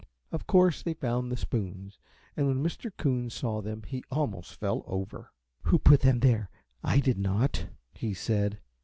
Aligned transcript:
Of 0.31 0.47
course 0.47 0.81
they 0.81 0.95
found 0.95 1.31
the 1.31 1.37
spoons, 1.37 1.99
and 2.35 2.47
when 2.47 2.63
Mr. 2.63 2.91
Coon 2.97 3.29
saw 3.29 3.61
them 3.61 3.83
he 3.85 4.03
almost 4.09 4.59
fell 4.59 4.83
over. 4.87 5.31
"Who 5.65 5.77
put 5.77 5.99
them 5.99 6.21
there? 6.21 6.49
I 6.83 6.99
did 6.99 7.19
not," 7.19 7.67
he 7.93 8.15
said. 8.15 8.59